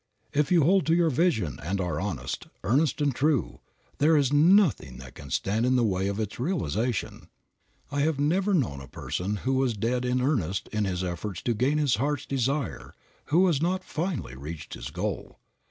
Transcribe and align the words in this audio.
If 0.33 0.51
you 0.51 0.63
hold 0.63 0.87
to 0.87 0.95
your 0.95 1.11
vision 1.11 1.59
and 1.61 1.79
are 1.79 1.99
honest, 1.99 2.47
earnest 2.63 3.01
and 3.01 3.13
true, 3.13 3.59
there 3.99 4.17
is 4.17 4.33
nothing 4.33 4.97
that 4.97 5.13
can 5.13 5.29
stand 5.29 5.63
in 5.63 5.75
the 5.75 5.83
way 5.83 6.07
of 6.07 6.19
its 6.19 6.39
realization. 6.39 7.27
I 7.91 7.99
have 7.99 8.19
never 8.19 8.55
known 8.55 8.81
a 8.81 8.87
person 8.87 9.35
who 9.45 9.53
was 9.53 9.77
dead 9.77 10.03
in 10.03 10.19
earnest 10.19 10.67
in 10.69 10.85
his 10.85 11.03
efforts 11.03 11.43
to 11.43 11.53
gain 11.53 11.77
his 11.77 11.97
heart's 11.97 12.25
desire 12.25 12.95
who 13.25 13.45
has 13.45 13.61
not 13.61 13.83
finally 13.83 14.35
reached 14.35 14.73
his 14.73 14.89
goal. 14.89 15.37